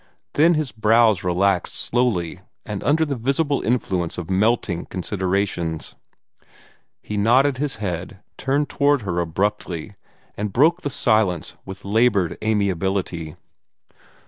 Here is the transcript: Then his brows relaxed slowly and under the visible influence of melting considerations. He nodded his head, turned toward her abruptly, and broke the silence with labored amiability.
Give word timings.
Then 0.33 0.55
his 0.55 0.71
brows 0.71 1.23
relaxed 1.23 1.75
slowly 1.75 2.39
and 2.65 2.83
under 2.83 3.05
the 3.05 3.15
visible 3.15 3.61
influence 3.61 4.17
of 4.17 4.31
melting 4.31 4.87
considerations. 4.87 5.93
He 7.03 7.17
nodded 7.17 7.57
his 7.59 7.75
head, 7.75 8.17
turned 8.35 8.67
toward 8.67 9.03
her 9.03 9.19
abruptly, 9.19 9.95
and 10.35 10.51
broke 10.51 10.81
the 10.81 10.89
silence 10.89 11.55
with 11.67 11.85
labored 11.85 12.35
amiability. 12.43 13.35